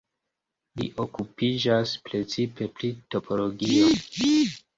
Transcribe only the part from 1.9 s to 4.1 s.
precipe pri topologio.